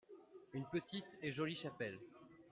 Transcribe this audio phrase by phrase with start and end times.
[0.53, 1.99] une petite et jolie chapelle.